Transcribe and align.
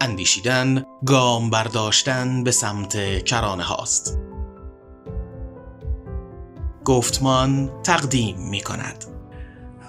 اندیشیدن 0.00 0.84
گام 1.06 1.50
برداشتن 1.50 2.44
به 2.44 2.50
سمت 2.50 3.24
کرانه 3.24 3.62
هاست. 3.62 4.18
گفتمان 6.84 7.70
تقدیم 7.82 8.48
می 8.50 8.60
کند. 8.60 9.04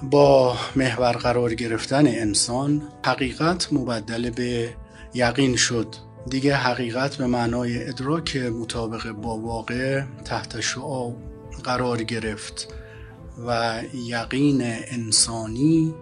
با 0.03 0.55
محور 0.75 1.11
قرار 1.11 1.53
گرفتن 1.53 2.07
انسان 2.07 2.81
حقیقت 3.05 3.73
مبدل 3.73 4.29
به 4.29 4.75
یقین 5.13 5.55
شد. 5.55 5.95
دیگه 6.29 6.55
حقیقت 6.55 7.15
به 7.15 7.27
معنای 7.27 7.87
ادراک 7.89 8.35
مطابق 8.35 9.11
با 9.11 9.37
واقع 9.37 10.03
تحت 10.25 10.59
شعا 10.59 11.11
قرار 11.63 12.03
گرفت 12.03 12.73
و 13.47 13.81
یقین 13.93 14.61
انسانی 14.63 15.93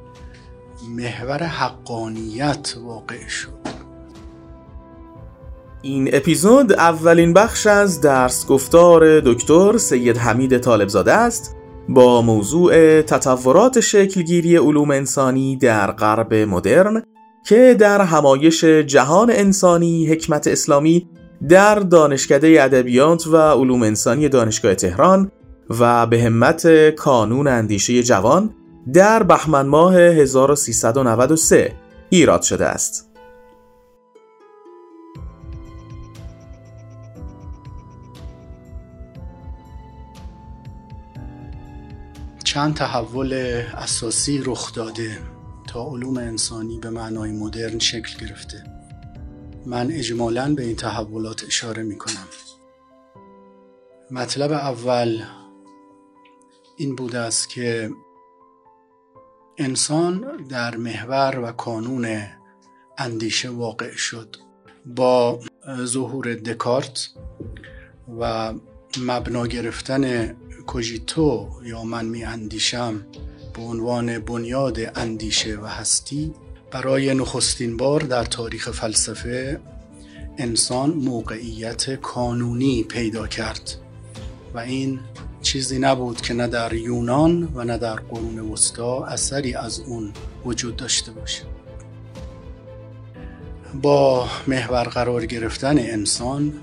محور 0.90 1.44
حقانیت 1.44 2.76
واقع 2.78 3.28
شد. 3.28 3.75
این 5.86 6.10
اپیزود 6.14 6.74
اولین 6.74 7.34
بخش 7.34 7.68
از 7.68 8.02
درس 8.02 8.48
گفتار 8.48 9.20
دکتر 9.20 9.78
سید 9.78 10.18
حمید 10.18 10.58
طالبزاده 10.58 11.14
است 11.14 11.56
با 11.90 12.22
موضوع 12.22 13.02
تطورات 13.02 13.80
شکلگیری 13.80 14.58
علوم 14.58 14.92
انسانی 14.92 15.58
در 15.58 15.92
غرب 15.92 16.34
مدرن 16.34 17.04
که 17.46 17.76
در 17.80 18.02
همایش 18.02 18.64
جهان 18.64 19.32
انسانی 19.32 20.08
حکمت 20.08 20.48
اسلامی 20.48 21.10
در 21.50 21.76
دانشکده 21.76 22.64
ادبیات 22.64 23.28
و 23.28 23.38
علوم 23.38 23.84
انسانی 23.84 24.30
دانشگاه 24.30 24.76
تهران 24.76 25.32
و 25.80 26.08
به 26.08 26.24
همت 26.24 26.90
کانون 26.90 27.48
اندیشه 27.48 28.04
جوان 28.04 28.54
در 28.94 29.24
بهمن 29.24 29.66
ماه 29.68 29.96
1393 29.96 31.74
ایراد 32.10 32.42
شده 32.42 32.66
است. 32.66 33.05
چند 42.56 42.74
تحول 42.74 43.34
اساسی 43.74 44.42
رخ 44.46 44.74
داده 44.74 45.18
تا 45.68 45.88
علوم 45.88 46.18
انسانی 46.18 46.80
به 46.80 46.90
معنای 46.90 47.32
مدرن 47.32 47.80
شکل 47.80 48.26
گرفته. 48.26 48.64
من 49.66 49.92
اجمالا 49.92 50.56
به 50.56 50.64
این 50.64 50.76
تحولات 50.76 51.44
اشاره 51.44 51.84
می 51.84 51.98
کنم 51.98 52.28
مطلب 54.12 54.52
اول 54.52 55.24
این 56.78 56.96
بوده 56.96 57.20
است 57.20 57.50
که 57.50 57.90
انسان 59.58 60.46
در 60.50 60.78
محور 60.78 61.40
و 61.40 61.52
کانون 61.52 62.28
اندیشه 62.98 63.50
واقع 63.50 63.92
شد 63.96 64.36
با 64.86 65.40
ظهور 65.84 66.34
دکارت 66.34 67.10
و 68.20 68.54
مبنا 69.00 69.48
گرفتن 69.48 70.34
کوژیتو 70.68 71.50
یا 71.64 71.84
من 71.84 72.06
می 72.06 72.24
اندیشم 72.24 73.06
به 73.54 73.62
عنوان 73.62 74.20
بنیاد 74.20 74.80
اندیشه 74.96 75.58
و 75.60 75.66
هستی 75.66 76.34
برای 76.72 77.14
نخستین 77.14 77.78
بار 77.78 78.02
در 78.02 78.24
تاریخ 78.24 78.72
فلسفه 78.72 79.60
انسان 80.38 80.90
موقعیت 80.90 81.96
کانونی 81.96 82.84
پیدا 82.84 83.28
کرد 83.28 83.76
و 84.54 84.60
این 84.60 85.00
چیزی 85.42 85.80
نبود 85.80 86.22
که 86.22 86.34
نه 86.34 86.48
در 86.48 86.74
یونان 86.74 87.52
و 87.54 87.64
نه 87.64 87.78
در 87.78 87.96
قرون 87.96 88.40
وسطا 88.40 89.06
اثری 89.06 89.56
از 89.56 89.80
اون 89.80 90.14
وجود 90.46 90.76
داشته 90.76 91.12
باشه. 91.12 91.44
با 93.82 94.28
محور 94.48 94.84
قرار 94.84 95.26
گرفتن 95.26 95.80
انسان 95.80 96.54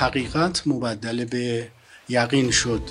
حقیقت 0.00 0.62
مبدل 0.66 1.24
به 1.24 1.68
یقین 2.08 2.50
شد. 2.50 2.82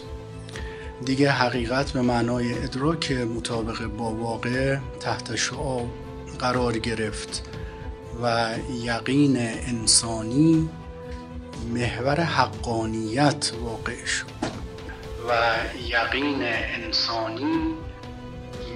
دیگه 1.06 1.32
حقیقت 1.32 1.92
به 1.92 2.02
معنای 2.02 2.54
ادراک 2.54 3.12
مطابق 3.12 3.86
با 3.86 4.12
واقع 4.12 4.78
تحت 5.00 5.36
شعا 5.36 5.80
قرار 6.40 6.78
گرفت 6.78 7.50
و 8.24 8.56
یقین 8.84 9.38
انسانی 9.38 10.70
محور 11.74 12.22
حقانیت 12.22 13.52
واقع 13.62 14.06
شد. 14.06 14.26
و 15.30 15.56
یقین 15.88 16.42
انسانی 16.44 17.74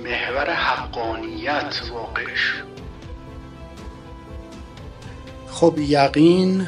محور 0.03 0.53
حقانیت 0.53 1.81
واقع 1.91 2.35
شد. 2.35 2.67
خب 5.49 5.75
یقین 5.77 6.67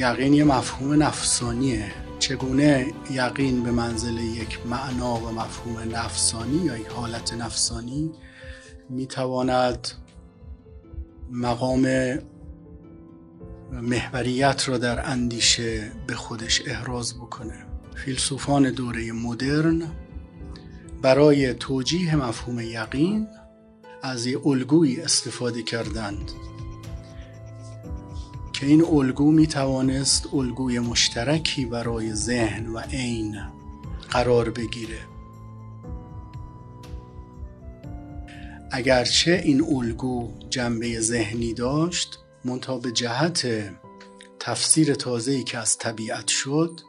یقین 0.00 0.34
یه 0.34 0.44
مفهوم 0.44 1.02
نفسانیه. 1.02 1.92
چگونه 2.18 2.86
یقین 3.10 3.62
به 3.62 3.70
منزل 3.70 4.18
یک 4.18 4.58
معنا 4.66 5.14
و 5.14 5.32
مفهوم 5.32 5.96
نفسانی 5.96 6.56
یا 6.56 6.78
یک 6.78 6.86
حالت 6.86 7.34
نفسانی 7.34 8.10
می‌تواند 8.90 9.88
مقام 11.30 11.86
محوریت 13.72 14.68
را 14.68 14.78
در 14.78 15.10
اندیشه 15.10 15.92
به 16.06 16.14
خودش 16.14 16.62
احراز 16.66 17.14
بکنه؟ 17.14 17.66
فیلسوفان 17.94 18.70
دوره 18.70 19.12
مدرن 19.12 19.82
برای 21.02 21.54
توجیه 21.54 22.16
مفهوم 22.16 22.60
یقین 22.60 23.26
از 24.02 24.26
یه 24.26 24.46
الگویی 24.46 25.00
استفاده 25.00 25.62
کردند. 25.62 26.30
که 28.60 28.66
این 28.66 28.84
الگو 28.84 29.30
می 29.30 29.46
توانست 29.46 30.34
الگوی 30.34 30.78
مشترکی 30.78 31.64
برای 31.64 32.14
ذهن 32.14 32.66
و 32.66 32.78
عین 32.78 33.40
قرار 34.10 34.50
بگیره. 34.50 34.98
اگرچه 38.70 39.42
این 39.44 39.64
الگو 39.64 40.32
جنبه 40.50 41.00
ذهنی 41.00 41.54
داشت 41.54 42.18
منتها 42.44 42.78
به 42.78 42.92
جهت 42.92 43.46
تفسیر 44.38 44.94
تازه‌ای 44.94 45.44
که 45.44 45.58
از 45.58 45.78
طبیعت 45.78 46.28
شد 46.28 46.80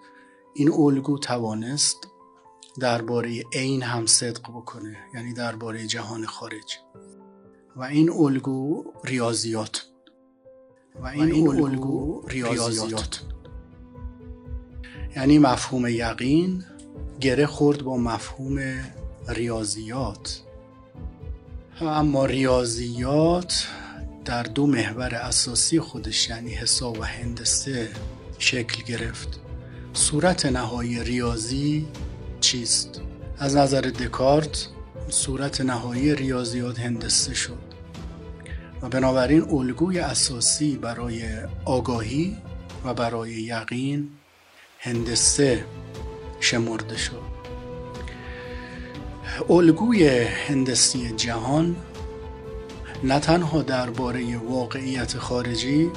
این 0.54 0.72
الگو 0.72 1.18
توانست 1.18 1.98
درباره 2.80 3.44
عین 3.54 3.84
هم 3.84 4.06
صدق 4.06 4.42
بکنه 4.42 4.98
یعنی 5.14 5.34
درباره 5.34 5.88
جهان 5.88 6.26
خارج. 6.26 6.80
و 7.76 7.84
این 7.84 8.10
الگو 8.10 8.84
ریاضیات 9.04 9.91
و 11.02 11.08
این, 11.08 11.48
الگو 11.48 12.22
ریاضیات. 12.28 13.22
یعنی 15.16 15.40
مفهوم 15.40 15.88
یقین 15.88 16.64
گره 17.22 17.46
خورد 17.46 17.84
با 17.84 17.98
مفهوم 17.98 18.60
ریاضیات. 19.30 20.42
اما 21.82 22.26
ریاضیات 22.26 23.68
در 24.26 24.44
دو 24.44 24.68
محور 24.68 25.16
اساسی 25.16 25.80
خودش 25.80 26.30
یعنی 26.30 26.54
حساب 26.54 27.00
و 27.00 27.04
هندسه 27.04 27.90
شکل 28.38 28.84
گرفت. 28.84 29.40
صورت 29.94 30.46
نهایی 30.46 31.04
ریاضی 31.04 31.88
چیست؟ 32.40 33.02
از 33.38 33.56
نظر 33.56 33.82
دکارت 33.82 34.68
صورت 35.10 35.62
نهایی 35.62 36.16
ریاضیات 36.16 36.80
هندسه 36.80 37.34
شد. 37.34 37.71
و 38.82 38.90
بنابراین 38.90 39.50
الگوی 39.52 40.00
اساسی 40.00 40.78
برای 40.78 41.24
آگاهی 41.66 42.38
و 42.86 42.94
برای 42.94 43.32
یقین 43.32 44.10
هندسه 44.80 45.66
شمرده 46.40 46.98
شد. 46.98 47.22
الگوی 49.50 50.10
هندسی 50.20 51.12
جهان 51.12 51.76
نه 53.04 53.20
تنها 53.20 53.62
درباره 53.62 54.38
واقعیت 54.38 55.18
خارجی 55.18 55.90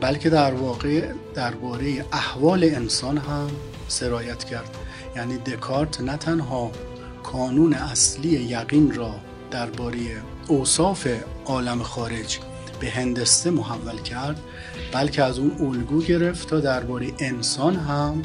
بلکه 0.00 0.30
در 0.30 0.54
واقع 0.54 1.12
درباره 1.34 2.04
احوال 2.12 2.64
انسان 2.64 3.18
هم 3.18 3.50
سرایت 3.88 4.44
کرد. 4.44 4.76
یعنی 5.16 5.38
دکارت 5.38 6.00
نه 6.00 6.16
تنها 6.16 6.70
کانون 7.22 7.74
اصلی 7.74 8.28
یقین 8.28 8.94
را 8.94 9.14
درباره 9.50 9.98
اوصاف 10.48 11.08
عالم 11.46 11.82
خارج 11.82 12.38
به 12.80 12.90
هندسه 12.90 13.50
محول 13.50 14.02
کرد 14.02 14.40
بلکه 14.92 15.22
از 15.22 15.38
اون 15.38 15.50
الگو 15.60 16.02
گرفت 16.02 16.48
تا 16.48 16.60
درباره 16.60 17.06
انسان 17.18 17.76
هم 17.76 18.22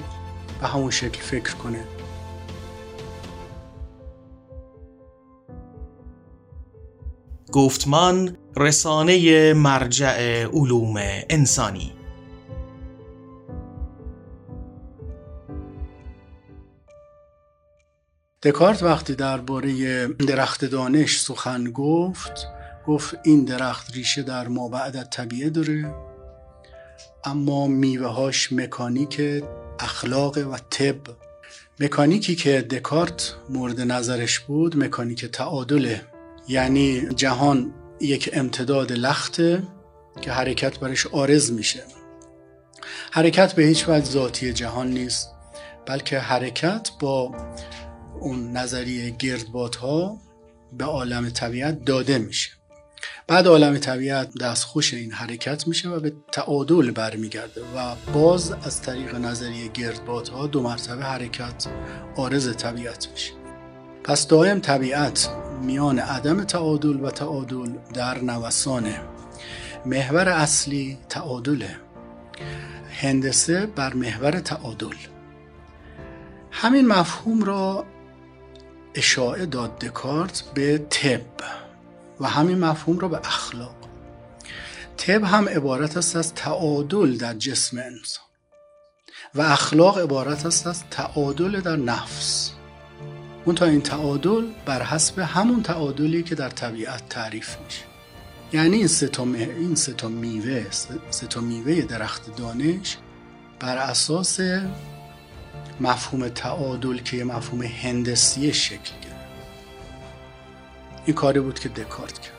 به 0.62 0.68
همون 0.68 0.92
شکل 0.92 1.22
فکر 1.22 1.56
کنه. 1.56 1.84
گفتمان 7.52 8.38
رسانه 8.58 9.54
مرجع 9.54 10.46
علوم 10.46 10.96
انسانی 11.30 11.92
دکارت 18.46 18.84
وقتی 18.84 19.16
درباره 19.16 20.08
درخت 20.08 20.66
دانش 20.66 21.20
سخن 21.20 21.72
گفت 21.72 22.48
گفت 22.88 23.16
این 23.24 23.46
درخت 23.46 23.94
ریشه 23.94 24.22
در 24.22 24.48
بعد 24.48 25.10
طبیعه 25.10 25.50
داره 25.50 25.94
اما 27.24 27.68
میوههاش 27.68 28.54
مکانیک 28.54 29.22
اخلاق 29.80 30.38
و 30.38 30.58
طب. 30.70 30.96
مکانیکی 31.80 32.36
که 32.36 32.62
دکارت 32.62 33.36
مورد 33.50 33.82
نظرش 33.82 34.40
بود 34.40 34.78
مکانیک 34.78 35.26
تعادله. 35.26 36.02
یعنی 36.48 37.08
جهان 37.16 37.74
یک 38.02 38.30
امتداد 38.34 38.92
لخته 38.92 39.64
که 40.22 40.32
حرکت 40.32 40.80
برش 40.80 41.08
آرز 41.08 41.52
میشه. 41.52 41.84
حرکت 43.12 43.54
به 43.54 43.64
هیچ 43.64 43.90
وجه 43.90 44.06
ذاتی 44.06 44.54
جهان 44.54 44.88
نیست 44.88 45.30
بلکه 45.86 46.20
حرکت 46.20 46.90
با 47.00 47.32
اون 48.26 48.52
نظریه 48.52 49.10
گردبادها 49.10 50.18
به 50.78 50.86
عالم 50.86 51.30
طبیعت 51.30 51.86
داده 51.86 52.18
میشه. 52.18 52.52
بعد 53.28 53.48
عالم 53.48 53.78
طبیعت 53.78 54.38
دستخوش 54.42 54.94
این 54.94 55.12
حرکت 55.12 55.68
میشه 55.68 55.90
و 55.90 56.00
به 56.00 56.14
تعادل 56.32 56.92
برمیگرده 56.92 57.62
و 57.62 57.96
باز 58.14 58.52
از 58.52 58.82
طریق 58.82 59.16
نظریه 59.16 59.68
گردبادها 59.68 60.48
دو 60.48 60.62
مرتبه 60.62 61.04
حرکت 61.04 61.68
آرز 62.16 62.56
طبیعت 62.56 63.08
میشه. 63.12 63.32
پس 64.04 64.28
دائم 64.28 64.60
طبیعت 64.60 65.30
میان 65.62 66.00
عدم 66.00 66.44
تعادل 66.44 67.00
و 67.04 67.12
تعادل 67.12 67.70
در 67.94 68.22
نوسانه 68.22 69.02
محور 69.86 70.30
اصلی 70.30 70.98
تعادله 71.10 71.76
هندسه 73.02 73.66
بر 73.66 73.94
محور 73.94 74.40
تعادل. 74.40 74.96
همین 76.52 76.88
مفهوم 76.88 77.44
را 77.44 77.86
اشاعه 78.96 79.46
داد 79.46 79.80
دکارت 79.80 80.44
به 80.54 80.78
طب 80.78 81.22
و 82.20 82.28
همین 82.28 82.60
مفهوم 82.60 83.00
را 83.00 83.08
به 83.08 83.18
اخلاق. 83.18 83.76
طب 84.98 85.24
هم 85.24 85.50
عبارت 85.50 85.98
است 85.98 86.16
از 86.16 86.34
تعادل 86.34 87.18
در 87.18 87.34
جسم 87.34 87.78
انسان 87.78 88.26
و 89.36 89.42
اخلاق 89.42 90.00
عبارت 90.00 90.46
است 90.46 90.68
از 90.68 90.84
تعادل 90.92 91.60
در 91.60 91.76
نفس. 91.76 92.52
اون 93.46 93.56
تا 93.56 93.66
این 93.66 93.82
تعادل 93.82 94.46
بر 94.66 94.84
حسب 94.84 95.20
همون 95.20 95.64
تعادلی 95.64 96.24
که 96.24 96.36
در 96.36 96.50
طبیعت 96.50 97.10
تعریف 97.10 97.58
میشه. 97.66 97.84
یعنی 98.54 98.78
این 98.78 98.88
سه 98.88 99.10
این 99.20 99.76
سه 99.76 100.08
میوه 100.08 100.66
سه 101.10 101.40
میوه 101.40 101.82
درخت 101.82 102.36
دانش 102.36 102.98
بر 103.60 103.78
اساس 103.78 104.40
مفهوم 105.80 106.28
تعادل 106.28 106.98
که 106.98 107.18
یه 107.18 107.24
مفهوم 107.24 107.62
هندسی 107.62 108.54
شکل 108.54 108.92
گرفت. 109.02 109.16
این 111.06 111.16
کاری 111.16 111.40
بود 111.40 111.60
که 111.60 111.70
دکارت 111.70 112.20
کرد. 112.20 112.34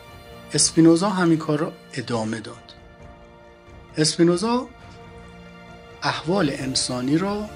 اسپینوزا 0.54 1.10
همین 1.10 1.38
کار 1.38 1.58
را 1.58 1.72
ادامه 1.94 2.40
داد. 2.40 2.74
اسپینوزا 3.96 4.68
احوال 6.02 6.50
انسانی 6.50 7.18
را 7.18 7.48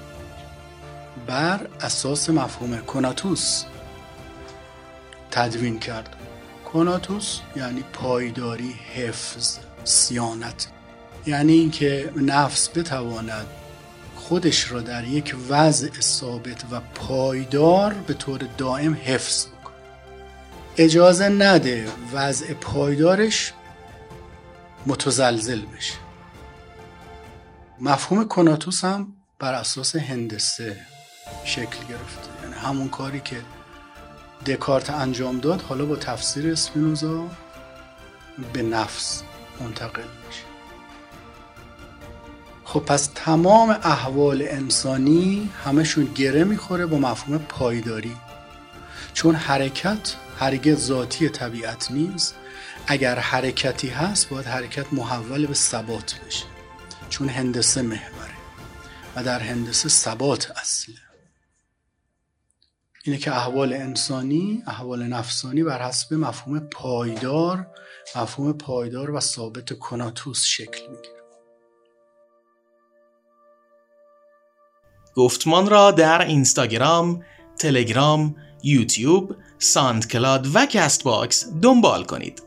بر 1.27 1.67
اساس 1.81 2.29
مفهوم 2.29 2.77
کناتوس 2.77 3.63
تدوین 5.31 5.79
کرد. 5.79 6.15
کناتوس 6.73 7.39
یعنی 7.55 7.83
پایداری 7.93 8.75
حفظ 8.95 9.57
سیانت. 9.83 10.67
یعنی 11.25 11.53
اینکه 11.53 12.11
نفس 12.15 12.69
بتواند 12.69 13.45
خودش 14.31 14.71
را 14.71 14.81
در 14.81 15.03
یک 15.03 15.35
وضع 15.49 15.99
ثابت 15.99 16.63
و 16.71 16.79
پایدار 16.79 17.93
به 17.93 18.13
طور 18.13 18.39
دائم 18.57 18.93
حفظ 18.93 19.45
کنه 19.45 19.75
اجازه 20.77 21.29
نده 21.29 21.87
وضع 22.13 22.53
پایدارش 22.53 23.53
متزلزل 24.87 25.61
بشه. 25.65 25.93
مفهوم 27.81 28.27
کناتوس 28.27 28.83
هم 28.83 29.13
بر 29.39 29.53
اساس 29.53 29.95
هندسه 29.95 30.85
شکل 31.45 31.87
گرفته. 31.89 32.29
یعنی 32.43 32.55
همون 32.55 32.89
کاری 32.89 33.19
که 33.19 33.41
دکارت 34.45 34.89
انجام 34.89 35.39
داد 35.39 35.61
حالا 35.61 35.85
با 35.85 35.95
تفسیر 35.95 36.51
اسپینوزا 36.51 37.27
به 38.53 38.61
نفس 38.61 39.23
منتقل 39.59 40.03
میشه. 40.27 40.50
خب 42.71 42.79
پس 42.79 43.09
تمام 43.15 43.69
احوال 43.69 44.41
انسانی 44.41 45.49
همشون 45.65 46.05
گره 46.05 46.43
می‌خوره 46.43 46.85
با 46.85 46.97
مفهوم 46.97 47.37
پایداری. 47.37 48.17
چون 49.13 49.35
حرکت 49.35 50.15
هرگز 50.39 50.85
ذاتی 50.85 51.29
طبیعت 51.29 51.91
نیست. 51.91 52.35
اگر 52.87 53.19
حرکتی 53.19 53.87
هست 53.89 54.29
باید 54.29 54.45
حرکت 54.45 54.93
محول 54.93 55.45
به 55.45 55.53
ثبات 55.53 56.15
بشه. 56.27 56.45
چون 57.09 57.29
هندسه 57.29 57.81
محوره 57.81 58.35
و 59.15 59.23
در 59.23 59.39
هندسه 59.39 59.89
ثبات 59.89 60.51
اصله. 60.51 60.95
اینه 63.03 63.17
که 63.17 63.35
احوال 63.35 63.73
انسانی 63.73 64.63
احوال 64.67 65.03
نفسانی 65.03 65.63
بر 65.63 65.87
حسب 65.87 66.13
مفهوم 66.13 66.59
پایدار 66.59 67.67
مفهوم 68.15 68.53
پایدار 68.53 69.11
و 69.11 69.19
ثابت 69.19 69.79
conatus 69.79 70.43
شکل 70.45 70.81
می‌گیره. 70.91 71.20
گفتمان 75.15 75.69
را 75.69 75.91
در 75.91 76.25
اینستاگرام، 76.25 77.23
تلگرام، 77.57 78.35
یوتیوب، 78.63 79.35
SoundCloud 79.59 80.47
و 80.55 80.65
Castbox 80.65 81.45
دنبال 81.61 82.03
کنید. 82.03 82.41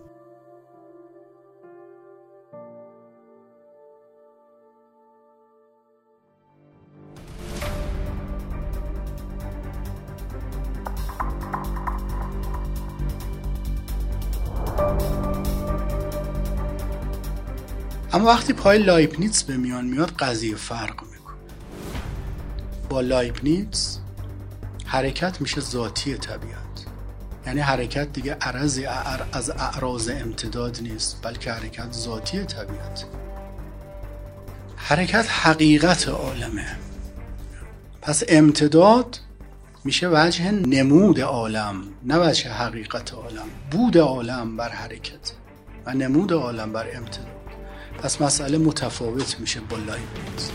اما 18.13 18.27
وقتی 18.27 18.53
پای 18.53 18.79
لایبنیتس 18.79 19.43
به 19.43 19.57
میان 19.57 19.85
میاد 19.85 20.11
قضیه 20.11 20.57
فرق 20.57 21.14
با 22.89 23.01
لایبنیتس 23.01 23.99
حرکت 24.87 25.41
میشه 25.41 25.61
ذاتی 25.61 26.15
طبیعت. 26.15 26.85
یعنی 27.47 27.61
حرکت 27.61 28.13
دیگه 28.13 28.35
عرضی 28.35 28.87
از 29.33 29.51
اعراض 29.51 30.09
امتداد 30.09 30.81
نیست 30.83 31.19
بلکه 31.23 31.53
حرکت 31.53 31.93
ذاتی 31.93 32.45
طبیعت. 32.45 33.05
حرکت 34.77 35.27
حقیقت 35.31 36.09
عالمه. 36.09 36.77
پس 38.03 38.23
امتداد 38.29 39.19
میشه 39.85 40.09
وجه 40.13 40.51
نمود 40.51 41.21
عالم 41.21 41.83
نه 42.03 42.19
وجه 42.19 42.51
حقیقت 42.51 43.15
عالم. 43.15 43.47
بود 43.71 43.99
عالم 43.99 44.57
بر 44.57 44.69
حرکت 44.69 45.33
و 45.87 45.95
نمود 45.95 46.33
عالم 46.33 46.73
بر 46.73 46.87
امتداد. 46.97 47.35
پس 48.03 48.21
مسئله 48.21 48.59
متفاوت 48.59 49.41
میشه 49.41 49.61
با 49.61 49.77
لایبنیتس. 49.77 50.51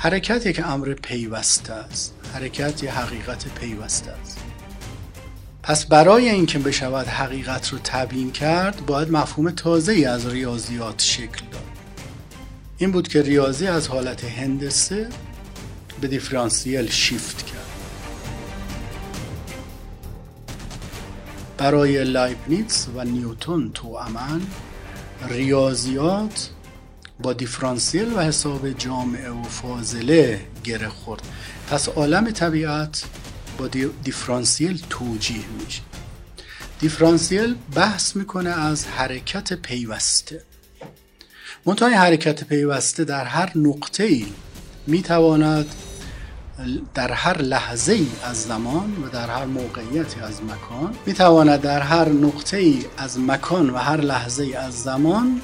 حرکت 0.00 0.46
یک 0.46 0.60
امر 0.66 0.94
پیوسته 0.94 1.72
است. 1.72 2.14
حرکت 2.34 2.82
یک 2.82 2.90
حقیقت 2.90 3.54
پیوسته 3.60 4.10
است. 4.10 4.38
پس 5.62 5.86
برای 5.86 6.28
اینکه 6.28 6.58
بشود 6.58 7.06
حقیقت 7.06 7.68
رو 7.68 7.78
تبیین 7.84 8.32
کرد 8.32 8.86
باید 8.86 9.10
مفهوم 9.10 9.50
تازه 9.50 9.92
ای 9.92 10.04
از 10.04 10.26
ریاضیات 10.26 11.02
شکل 11.02 11.46
داد. 11.52 11.62
این 12.78 12.92
بود 12.92 13.08
که 13.08 13.22
ریاضی 13.22 13.66
از 13.66 13.88
حالت 13.88 14.24
هندسه 14.24 15.08
به 16.00 16.08
دیفرانسیل 16.08 16.90
شیفت 16.90 17.46
کرد. 17.46 17.58
برای 21.56 22.04
لایبنیتس 22.04 22.86
و 22.94 23.04
نیوتون 23.04 23.70
تو 23.74 23.88
امن 23.88 24.42
ریاضیات 25.28 26.50
با 27.22 27.32
دیفرانسیل 27.32 28.12
و 28.16 28.20
حساب 28.20 28.70
جامعه 28.70 29.30
و 29.30 29.42
فاضله 29.42 30.40
گره 30.64 30.88
خورد. 30.88 31.22
پس 31.70 31.88
عالم 31.88 32.30
طبیعت 32.30 33.04
با 33.58 33.68
دیفرانسیل 34.04 34.82
توجیه 34.90 35.44
میشه. 35.64 35.82
دیفرانسیل 36.80 37.56
بحث 37.74 38.16
می‌کنه 38.16 38.50
از 38.50 38.86
حرکت 38.86 39.52
پیوسته. 39.52 40.42
منتهای 41.66 41.94
حرکت 41.94 42.44
پیوسته 42.44 43.04
در 43.04 43.24
هر 43.24 43.52
نقطه 43.54 44.04
ای 44.04 44.26
می‌تواند 44.86 45.66
در 46.94 47.12
هر 47.12 47.42
لحظه 47.42 47.92
ای 47.92 48.06
از 48.24 48.42
زمان 48.42 49.04
و 49.04 49.08
در 49.08 49.30
هر 49.30 49.44
موقعیتی 49.44 50.20
از 50.20 50.42
مکان 50.42 50.94
می‌تواند 51.06 51.60
در 51.60 51.80
هر 51.80 52.08
نقطه 52.08 52.56
ای 52.56 52.84
از 52.98 53.20
مکان 53.20 53.70
و 53.70 53.76
هر 53.76 54.00
لحظه 54.00 54.42
ای 54.42 54.54
از 54.54 54.82
زمان 54.82 55.40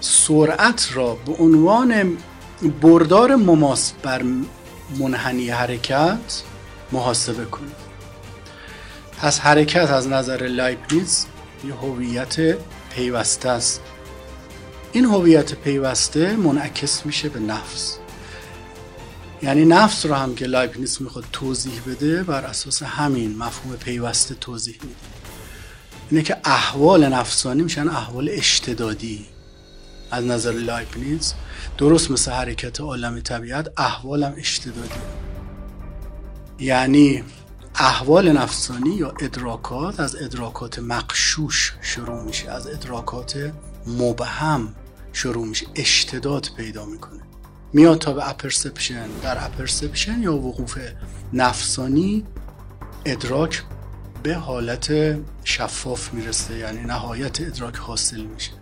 سرعت 0.00 0.88
را 0.94 1.14
به 1.14 1.32
عنوان 1.32 2.16
بردار 2.80 3.36
مماس 3.36 3.92
بر 4.02 4.22
منحنی 4.98 5.50
حرکت 5.50 6.42
محاسبه 6.92 7.44
کنید. 7.44 7.90
پس 9.18 9.40
حرکت 9.40 9.90
از 9.90 10.08
نظر 10.08 10.46
لایبنیز 10.46 11.26
یه 11.64 11.74
هویت 11.74 12.58
پیوسته 12.94 13.48
است. 13.48 13.80
این 14.92 15.04
هویت 15.04 15.54
پیوسته 15.54 16.36
منعکس 16.36 17.06
میشه 17.06 17.28
به 17.28 17.40
نفس. 17.40 17.98
یعنی 19.42 19.64
نفس 19.64 20.06
رو 20.06 20.14
هم 20.14 20.34
که 20.34 20.46
لایبنیتس 20.46 21.00
می‌خواد 21.00 21.24
توضیح 21.32 21.80
بده 21.86 22.22
بر 22.22 22.44
اساس 22.44 22.82
همین 22.82 23.38
مفهوم 23.38 23.76
پیوسته 23.76 24.34
توضیح 24.34 24.78
میده. 24.82 24.94
اینه 26.10 26.22
که 26.22 26.36
احوال 26.44 27.08
نفسانی 27.08 27.62
میشن 27.62 27.88
احوال 27.88 28.28
اشتدادی. 28.32 29.26
از 30.10 30.24
نظر 30.24 30.52
لایبنیتس 30.52 31.34
درست 31.78 32.10
مثل 32.10 32.30
حرکت 32.30 32.80
عالم 32.80 33.20
طبیعت 33.20 33.68
احوالم 33.76 34.34
اشتدادی. 34.38 35.00
یعنی 36.58 37.24
احوال 37.74 38.32
نفسانی 38.32 38.90
یا 38.90 39.14
ادراکات 39.20 40.00
از 40.00 40.16
ادراکات 40.16 40.78
مغشوش 40.78 41.74
شروع 41.80 42.22
میشه 42.22 42.50
از 42.50 42.66
ادراکات 42.66 43.52
مبهم 43.86 44.74
شروع 45.12 45.46
میشه 45.46 45.66
اشتداد 45.74 46.48
پیدا 46.56 46.84
می‌کنه. 46.84 47.20
میاد 47.72 47.98
تا 47.98 48.12
به 48.12 48.28
apperception. 48.30 49.08
در 49.22 49.44
apperception 49.44 50.22
یا 50.22 50.36
وقوف 50.36 50.78
نفسانی 51.32 52.26
ادراک 53.04 53.62
به 54.22 54.34
حالت 54.34 55.18
شفاف 55.44 56.14
می‌رسه 56.14 56.58
یعنی 56.58 56.80
نهایت 56.80 57.40
ادراک 57.40 57.76
حاصل 57.76 58.20
میشه. 58.20 58.59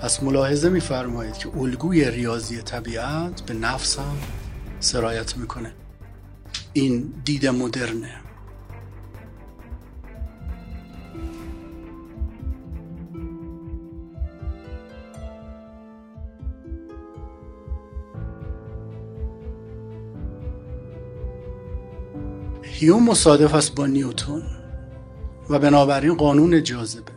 پس 0.00 0.22
ملاحظه 0.22 0.68
میفرمایید 0.68 1.38
که 1.38 1.48
الگوی 1.58 2.10
ریاضی 2.10 2.62
طبیعت 2.62 3.42
به 3.42 3.54
نفس 3.54 3.98
هم 3.98 4.16
سرایت 4.80 5.36
می‌کنه. 5.36 5.72
این 6.72 7.14
دید 7.24 7.46
مدرنه. 7.46 8.20
هیوم 22.62 23.04
مصادف 23.04 23.54
است 23.54 23.74
با 23.74 23.86
نیوتون 23.86 24.42
و 25.50 25.58
بنابراین 25.58 26.14
قانون 26.14 26.62
جاذبه. 26.62 27.12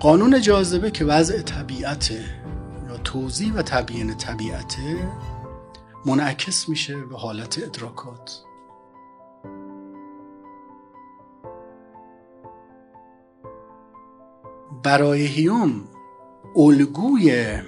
قانون 0.00 0.40
جاذبه 0.40 0.90
که 0.90 1.04
وضع 1.04 1.42
طبیعت 1.42 2.10
یا 2.88 2.96
توضیح 3.04 3.52
و 3.54 3.62
تبیین 3.62 4.16
طبیعت 4.16 4.76
منعکس 6.06 6.68
میشه 6.68 6.96
به 6.96 7.16
حالت 7.16 7.58
ادراکات. 7.62 8.40
برای 14.82 15.26
هیوم 15.26 15.84
الگوی 16.56 17.58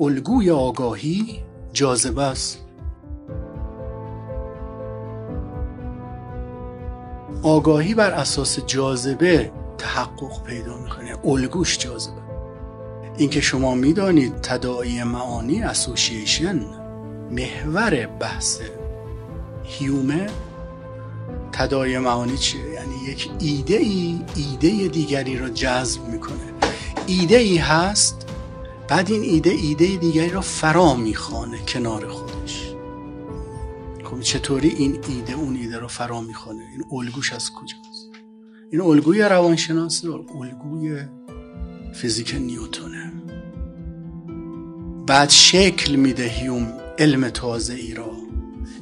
الگوی 0.00 0.50
آگاهی 0.50 1.44
جاذبه 1.72 2.22
است. 2.22 2.58
آگاهی 7.42 7.94
بر 7.94 8.10
اساس 8.10 8.60
جاذبه 8.66 9.59
تحقق 9.80 10.42
پیدا 10.42 10.78
می‌کنه. 10.78 11.16
الگوش 11.24 11.78
جاذبه. 11.78 12.20
اینکه 13.16 13.40
شما 13.40 13.74
می‌دانید 13.74 14.40
تداعی 14.40 15.02
معانی 15.02 15.62
اسوسییشن 15.62 16.66
محور 17.30 18.06
بحث 18.06 18.60
هیومه 19.64 20.26
تداعی 21.52 21.98
معانی 21.98 22.38
چیه؟ 22.38 22.64
یعنی 22.64 22.94
یک 23.08 23.30
ایده 23.38 23.76
ای 23.76 24.20
ایده 24.34 24.88
دیگری 24.88 25.38
را 25.38 25.48
جذب 25.48 26.08
می‌کنه. 26.08 26.54
ایده 27.06 27.36
ای 27.36 27.56
هست 27.56 28.26
بعد 28.88 29.10
این 29.10 29.22
ایده 29.22 29.50
ایده 29.50 29.96
دیگری 29.96 30.30
را 30.30 30.40
فرا 30.40 30.94
می‌خوانه 30.94 31.58
کنار 31.58 32.08
خودش. 32.08 32.74
خب 34.04 34.20
چطوری 34.20 34.68
این 34.68 34.98
ایده 35.08 35.32
اون 35.32 35.56
ایده 35.56 35.78
را 35.78 35.88
فرا 35.88 36.20
می‌خوانه؟ 36.20 36.62
این 36.62 36.84
الگوش 36.92 37.32
از 37.32 37.52
کجاست 37.52 37.89
این 38.72 38.80
الگوی 38.80 39.22
روانشناسی 39.22 40.08
الگوی 40.08 41.02
فیزیک 41.92 42.34
نیوتونه. 42.34 43.12
بعد 45.06 45.30
شکل 45.30 45.96
میده 45.96 46.24
هیوم 46.24 46.72
علم 46.98 47.28
تازه 47.28 47.74
ای 47.74 47.94
را. 47.94 48.12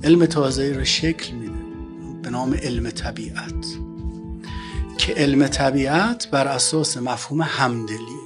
علم 0.04 0.26
تازه 0.26 0.62
ای 0.62 0.72
را 0.72 0.84
شکل 0.84 1.34
میده. 1.34 1.58
به 2.22 2.30
نام 2.30 2.54
علم 2.54 2.90
طبیعت. 2.90 3.66
که 4.98 5.14
علم 5.14 5.46
طبیعت 5.46 6.30
بر 6.30 6.48
اساس 6.48 6.96
مفهوم 6.96 7.42
همدلی. 7.42 8.18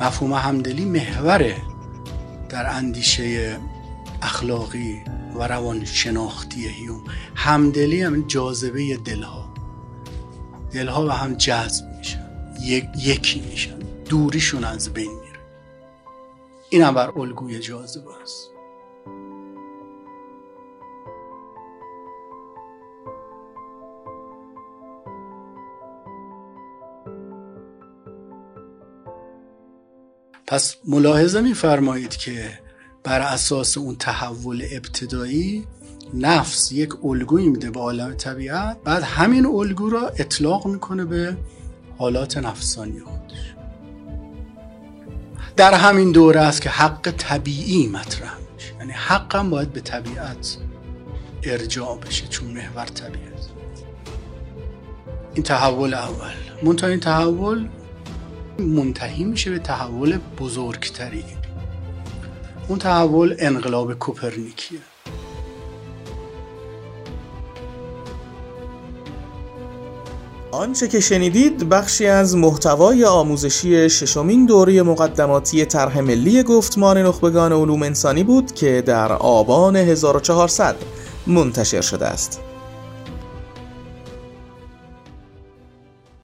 مفهوم 0.00 0.32
همدلی 0.32 0.84
محوره 0.84 1.56
در 2.48 2.76
اندیشه 2.76 3.58
اخلاقی 4.22 5.00
و 5.34 5.42
روان 5.42 5.84
شناختی 5.84 6.68
هیوم. 6.68 7.04
همدلی 7.34 8.02
هم 8.02 8.26
جاذبه 8.26 8.96
دلها. 8.96 9.47
دلها 10.72 11.04
به 11.04 11.14
هم 11.14 11.34
جذب 11.34 11.96
میشن. 11.96 12.30
یکی 12.96 13.40
میشن. 13.40 13.78
دوریشون 14.08 14.64
از 14.64 14.92
بین 14.92 15.10
میره. 15.10 15.38
این 16.70 16.82
هم 16.82 16.94
بر 16.94 17.10
الگوی 17.16 17.58
جاذبه 17.58 18.22
است. 18.22 18.50
پس 30.46 30.76
ملاحظه 30.84 31.40
میفرمایید 31.40 32.16
که 32.16 32.58
بر 33.04 33.20
اساس 33.20 33.78
اون 33.78 33.96
تحول 33.96 34.66
ابتدایی 34.72 35.66
نفس 36.14 36.72
یک 36.72 37.04
الگویی 37.04 37.48
میده 37.48 37.70
به 37.70 37.80
عالم 37.80 38.14
طبیعت 38.14 38.76
بعد 38.84 39.02
همین 39.02 39.46
الگو 39.46 39.90
را 39.90 40.08
اطلاق 40.08 40.66
می‌کنه 40.66 41.04
به 41.04 41.36
حالات 41.98 42.36
نفسانی 42.36 43.00
خودش. 43.00 43.54
در 45.56 45.74
همین 45.74 46.12
دوره 46.12 46.40
است 46.40 46.62
که 46.62 46.70
حق 46.70 47.10
طبیعی 47.10 47.86
مطرح 47.86 48.34
میشه. 48.54 48.74
یعنی 48.78 48.92
حقم 48.92 49.50
باید 49.50 49.72
به 49.72 49.80
طبیعت 49.80 50.56
ارجاع 51.42 51.98
بشه 51.98 52.26
چون 52.26 52.48
محور 52.48 52.84
طبیعت. 52.84 53.48
این 55.34 55.42
تحول 55.42 55.94
اول. 55.94 56.34
منتها 56.62 56.90
این 56.90 57.00
تحول 57.00 57.68
منتهی 58.58 59.24
میشه 59.24 59.50
به 59.50 59.58
تحول 59.58 60.18
بزرگتری. 60.38 61.24
اون 62.68 62.78
تحول 62.78 63.36
انقلاب 63.38 63.94
کوپرنیکیه. 63.94 64.80
آنچه 70.50 70.88
که 70.88 71.00
شنیدید 71.00 71.68
بخشی 71.68 72.06
از 72.06 72.36
محتوای 72.36 73.04
آموزشی 73.04 73.90
ششمین 73.90 74.46
دوره 74.46 74.82
مقدماتی 74.82 75.64
طرح 75.64 76.00
ملی 76.00 76.42
گفتمان 76.42 76.98
نخبگان 76.98 77.52
علوم 77.52 77.82
انسانی 77.82 78.24
بود 78.24 78.54
که 78.54 78.82
در 78.86 79.12
آبان 79.12 79.76
1400 79.76 80.76
منتشر 81.26 81.80
شده 81.80 82.06
است. 82.06 82.47